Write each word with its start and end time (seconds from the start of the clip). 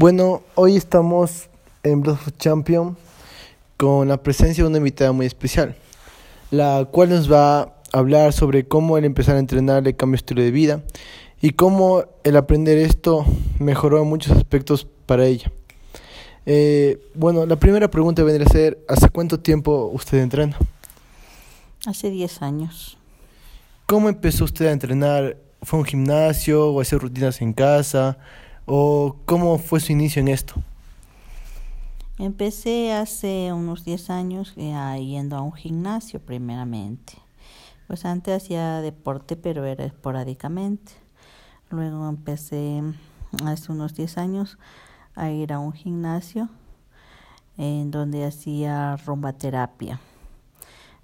Bueno, 0.00 0.42
hoy 0.54 0.76
estamos 0.76 1.48
en 1.82 2.02
Blood 2.02 2.18
Champion 2.38 2.96
con 3.76 4.06
la 4.06 4.22
presencia 4.22 4.62
de 4.62 4.70
una 4.70 4.78
invitada 4.78 5.10
muy 5.10 5.26
especial, 5.26 5.74
la 6.52 6.86
cual 6.88 7.08
nos 7.08 7.28
va 7.28 7.62
a 7.62 7.74
hablar 7.90 8.32
sobre 8.32 8.62
cómo 8.62 8.96
el 8.96 9.04
empezar 9.04 9.34
a 9.34 9.40
entrenar 9.40 9.82
le 9.82 9.96
cambió 9.96 10.14
estilo 10.14 10.40
de 10.40 10.52
vida 10.52 10.84
y 11.42 11.50
cómo 11.50 12.04
el 12.22 12.36
aprender 12.36 12.78
esto 12.78 13.26
mejoró 13.58 14.00
en 14.00 14.08
muchos 14.08 14.36
aspectos 14.36 14.86
para 15.04 15.26
ella. 15.26 15.50
Eh, 16.46 17.00
bueno, 17.14 17.44
la 17.44 17.56
primera 17.56 17.90
pregunta 17.90 18.22
vendría 18.22 18.46
a 18.46 18.52
ser, 18.52 18.78
¿hace 18.86 19.08
cuánto 19.08 19.40
tiempo 19.40 19.90
usted 19.92 20.18
entrena? 20.18 20.56
Hace 21.86 22.10
10 22.10 22.42
años. 22.42 22.98
¿Cómo 23.86 24.08
empezó 24.08 24.44
usted 24.44 24.68
a 24.68 24.70
entrenar? 24.70 25.38
¿Fue 25.62 25.76
a 25.76 25.80
un 25.80 25.86
gimnasio 25.86 26.68
o 26.68 26.80
hacer 26.80 27.00
rutinas 27.00 27.42
en 27.42 27.52
casa? 27.52 28.16
¿O 28.70 29.16
cómo 29.24 29.56
fue 29.56 29.80
su 29.80 29.92
inicio 29.92 30.20
en 30.20 30.28
esto? 30.28 30.56
Empecé 32.18 32.92
hace 32.92 33.50
unos 33.54 33.82
10 33.82 34.10
años 34.10 34.52
eh, 34.58 34.74
yendo 35.00 35.36
a 35.36 35.40
un 35.40 35.54
gimnasio 35.54 36.20
primeramente. 36.20 37.14
Pues 37.86 38.04
antes 38.04 38.42
hacía 38.42 38.82
deporte, 38.82 39.36
pero 39.36 39.64
era 39.64 39.86
esporádicamente. 39.86 40.92
Luego 41.70 42.10
empecé 42.10 42.82
hace 43.46 43.72
unos 43.72 43.94
10 43.94 44.18
años 44.18 44.58
a 45.14 45.30
ir 45.30 45.54
a 45.54 45.60
un 45.60 45.72
gimnasio 45.72 46.50
en 47.56 47.90
donde 47.90 48.26
hacía 48.26 48.96
rumbaterapia. 48.96 49.98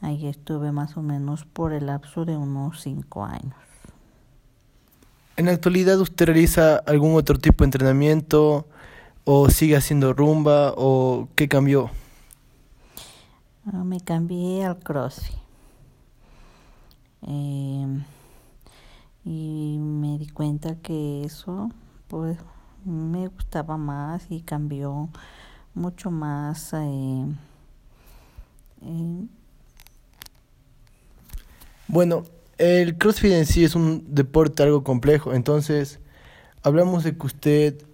Ahí 0.00 0.28
estuve 0.28 0.72
más 0.72 0.96
o 0.96 1.02
menos 1.02 1.44
por 1.44 1.74
el 1.74 1.86
lapso 1.88 2.24
de 2.24 2.38
unos 2.38 2.80
5 2.80 3.22
años. 3.22 3.69
¿En 5.40 5.46
la 5.46 5.52
actualidad 5.52 5.98
usted 5.98 6.26
realiza 6.26 6.76
algún 6.76 7.14
otro 7.14 7.38
tipo 7.38 7.64
de 7.64 7.68
entrenamiento 7.68 8.68
o 9.24 9.48
sigue 9.48 9.74
haciendo 9.74 10.12
rumba 10.12 10.74
o 10.76 11.30
qué 11.34 11.48
cambió? 11.48 11.90
Ah, 13.64 13.82
me 13.82 14.02
cambié 14.02 14.66
al 14.66 14.78
CrossFit. 14.80 15.38
Eh, 17.26 17.86
y 19.24 19.78
me 19.80 20.18
di 20.18 20.28
cuenta 20.28 20.76
que 20.82 21.22
eso 21.24 21.70
pues 22.08 22.36
me 22.84 23.28
gustaba 23.28 23.78
más 23.78 24.26
y 24.28 24.42
cambió 24.42 25.08
mucho 25.72 26.10
más 26.10 26.74
eh, 26.74 27.24
eh. 28.82 29.26
bueno 31.88 32.24
el 32.60 32.96
CrossFit 32.96 33.32
en 33.32 33.46
sí 33.46 33.64
es 33.64 33.74
un 33.74 34.04
deporte 34.14 34.62
algo 34.62 34.84
complejo 34.84 35.34
entonces 35.34 35.98
hablamos 36.62 37.04
de 37.04 37.16
que 37.16 37.26
usted 37.26 37.86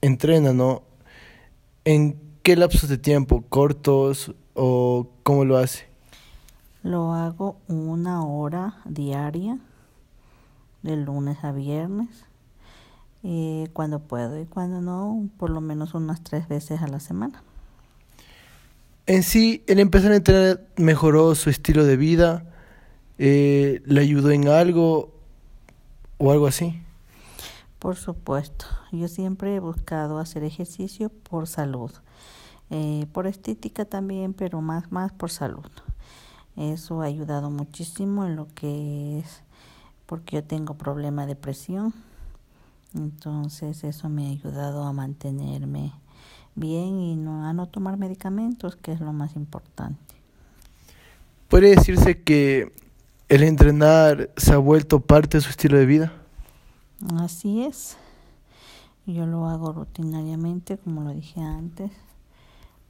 entrena 0.00 0.52
no 0.52 0.82
en 1.84 2.18
qué 2.42 2.56
lapsos 2.56 2.88
de 2.88 2.98
tiempo 2.98 3.44
cortos 3.48 4.34
o 4.54 5.10
cómo 5.22 5.44
lo 5.44 5.58
hace 5.58 5.86
lo 6.82 7.12
hago 7.12 7.56
una 7.66 8.24
hora 8.24 8.76
diaria 8.84 9.58
de 10.84 10.96
lunes 10.96 11.42
a 11.42 11.50
viernes, 11.50 12.26
eh, 13.22 13.68
cuando 13.72 14.00
puedo 14.00 14.38
y 14.38 14.44
cuando 14.44 14.82
no, 14.82 15.28
por 15.38 15.48
lo 15.48 15.62
menos 15.62 15.94
unas 15.94 16.22
tres 16.22 16.46
veces 16.46 16.82
a 16.82 16.86
la 16.86 17.00
semana. 17.00 17.42
En 19.06 19.22
sí, 19.22 19.64
el 19.66 19.80
empezar 19.80 20.12
a 20.12 20.16
entrenar 20.16 20.60
mejoró 20.76 21.34
su 21.34 21.48
estilo 21.48 21.84
de 21.84 21.96
vida, 21.96 22.44
eh, 23.18 23.82
le 23.84 24.00
ayudó 24.00 24.30
en 24.30 24.48
algo 24.48 25.12
o 26.18 26.32
algo 26.32 26.46
así. 26.46 26.80
Por 27.78 27.96
supuesto, 27.96 28.66
yo 28.92 29.08
siempre 29.08 29.54
he 29.54 29.60
buscado 29.60 30.18
hacer 30.18 30.42
ejercicio 30.42 31.10
por 31.10 31.46
salud, 31.46 31.92
eh, 32.70 33.06
por 33.12 33.26
estética 33.26 33.84
también, 33.84 34.32
pero 34.32 34.62
más, 34.62 34.90
más 34.90 35.12
por 35.12 35.30
salud. 35.30 35.70
Eso 36.56 37.02
ha 37.02 37.06
ayudado 37.06 37.50
muchísimo 37.50 38.24
en 38.24 38.36
lo 38.36 38.46
que 38.54 39.18
es 39.18 39.42
porque 40.06 40.36
yo 40.36 40.44
tengo 40.44 40.74
problema 40.74 41.26
de 41.26 41.36
presión. 41.36 41.92
Entonces 42.94 43.82
eso 43.84 44.08
me 44.08 44.28
ha 44.28 44.30
ayudado 44.30 44.84
a 44.84 44.92
mantenerme 44.92 45.92
bien 46.54 47.00
y 47.00 47.16
no, 47.16 47.44
a 47.44 47.52
no 47.52 47.66
tomar 47.66 47.96
medicamentos, 47.96 48.76
que 48.76 48.92
es 48.92 49.00
lo 49.00 49.12
más 49.12 49.34
importante. 49.36 50.14
¿Puede 51.48 51.70
decirse 51.70 52.22
que 52.22 52.72
el 53.28 53.42
entrenar 53.42 54.30
se 54.36 54.52
ha 54.52 54.58
vuelto 54.58 55.00
parte 55.00 55.38
de 55.38 55.40
su 55.42 55.50
estilo 55.50 55.78
de 55.78 55.86
vida? 55.86 56.12
Así 57.18 57.64
es. 57.64 57.96
Yo 59.06 59.26
lo 59.26 59.48
hago 59.48 59.72
rutinariamente, 59.72 60.78
como 60.78 61.02
lo 61.02 61.10
dije 61.10 61.40
antes, 61.40 61.90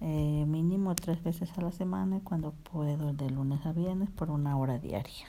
eh, 0.01 0.45
mínimo 0.47 0.95
tres 0.95 1.23
veces 1.25 1.49
a 1.57 1.63
la 1.63 1.73
semana 1.73 2.21
cuando 2.23 2.53
puedo, 2.73 3.13
de 3.13 3.31
lunes 3.31 3.65
a 3.67 3.73
viernes, 3.73 4.11
por 4.11 4.31
una 4.31 4.57
hora 4.57 4.79
diaria. 4.79 5.29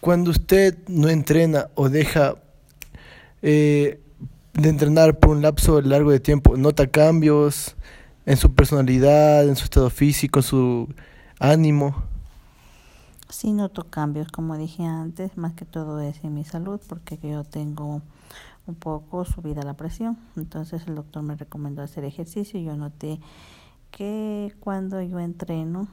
Cuando 0.00 0.30
usted 0.30 0.76
no 0.88 1.08
entrena 1.08 1.68
o 1.74 1.88
deja 1.88 2.34
eh, 3.42 4.00
de 4.54 4.68
entrenar 4.68 5.18
por 5.18 5.30
un 5.30 5.42
lapso 5.42 5.80
largo 5.80 6.10
de 6.10 6.20
tiempo, 6.20 6.56
¿nota 6.56 6.86
cambios 6.88 7.76
en 8.26 8.36
su 8.36 8.54
personalidad, 8.54 9.48
en 9.48 9.56
su 9.56 9.64
estado 9.64 9.90
físico, 9.90 10.40
en 10.40 10.44
su 10.44 10.88
ánimo? 11.38 12.04
Sí, 13.30 13.52
noto 13.52 13.90
cambios, 13.90 14.28
como 14.28 14.56
dije 14.56 14.84
antes, 14.84 15.36
más 15.36 15.52
que 15.52 15.66
todo 15.66 16.00
es 16.00 16.24
en 16.24 16.34
mi 16.34 16.44
salud, 16.44 16.80
porque 16.88 17.18
yo 17.22 17.44
tengo 17.44 18.00
un 18.66 18.74
poco 18.74 19.24
subida 19.24 19.62
la 19.62 19.74
presión. 19.74 20.18
Entonces 20.36 20.86
el 20.86 20.94
doctor 20.94 21.22
me 21.22 21.36
recomendó 21.36 21.82
hacer 21.82 22.04
ejercicio 22.04 22.58
y 22.58 22.64
yo 22.64 22.76
noté 22.76 23.20
que 23.90 24.54
cuando 24.60 25.02
yo 25.02 25.18
entreno 25.18 25.88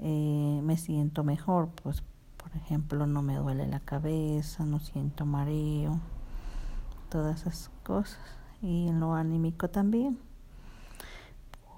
eh, 0.00 0.60
me 0.64 0.76
siento 0.76 1.24
mejor, 1.24 1.70
pues 1.82 2.02
por 2.36 2.54
ejemplo, 2.56 3.06
no 3.06 3.22
me 3.22 3.36
duele 3.36 3.66
la 3.66 3.80
cabeza, 3.80 4.64
no 4.64 4.80
siento 4.80 5.26
mareo, 5.26 6.00
todas 7.10 7.42
esas 7.42 7.70
cosas. 7.82 8.18
Y 8.62 8.88
en 8.88 9.00
lo 9.00 9.14
anímico 9.14 9.68
también. 9.68 10.18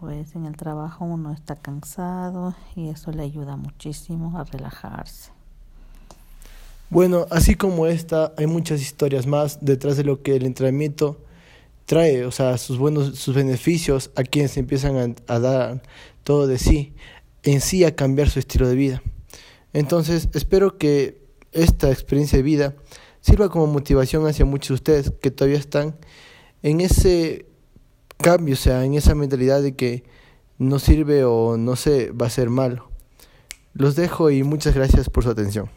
Pues 0.00 0.34
en 0.34 0.46
el 0.46 0.56
trabajo 0.56 1.04
uno 1.04 1.30
está 1.30 1.56
cansado 1.56 2.54
y 2.74 2.88
eso 2.88 3.12
le 3.12 3.22
ayuda 3.22 3.56
muchísimo 3.56 4.38
a 4.38 4.44
relajarse. 4.44 5.30
Bueno, 6.88 7.26
así 7.30 7.54
como 7.54 7.86
esta, 7.86 8.32
hay 8.38 8.46
muchas 8.46 8.80
historias 8.80 9.26
más 9.26 9.58
detrás 9.60 9.98
de 9.98 10.04
lo 10.04 10.22
que 10.22 10.36
el 10.36 10.46
entrenamiento 10.46 11.20
trae, 11.84 12.24
o 12.24 12.30
sea, 12.30 12.56
sus 12.56 12.78
buenos, 12.78 13.18
sus 13.18 13.34
beneficios 13.34 14.10
a 14.16 14.22
quienes 14.22 14.56
empiezan 14.56 15.16
a 15.28 15.38
dar 15.38 15.82
todo 16.24 16.46
de 16.46 16.58
sí, 16.58 16.94
en 17.42 17.60
sí 17.60 17.84
a 17.84 17.94
cambiar 17.94 18.30
su 18.30 18.38
estilo 18.38 18.66
de 18.68 18.76
vida. 18.76 19.02
Entonces, 19.74 20.30
espero 20.32 20.78
que 20.78 21.20
esta 21.52 21.90
experiencia 21.90 22.38
de 22.38 22.42
vida 22.42 22.74
sirva 23.20 23.50
como 23.50 23.66
motivación 23.66 24.26
hacia 24.26 24.46
muchos 24.46 24.68
de 24.68 24.74
ustedes 24.74 25.12
que 25.20 25.30
todavía 25.30 25.58
están 25.58 25.94
en 26.62 26.80
ese 26.80 27.49
cambio, 28.22 28.54
o 28.54 28.56
sea, 28.56 28.84
en 28.84 28.94
esa 28.94 29.14
mentalidad 29.14 29.62
de 29.62 29.74
que 29.74 30.04
no 30.58 30.78
sirve 30.78 31.24
o 31.24 31.56
no 31.56 31.76
sé, 31.76 32.12
va 32.12 32.26
a 32.26 32.30
ser 32.30 32.50
malo. 32.50 32.88
Los 33.72 33.96
dejo 33.96 34.30
y 34.30 34.42
muchas 34.42 34.74
gracias 34.74 35.08
por 35.08 35.24
su 35.24 35.30
atención. 35.30 35.70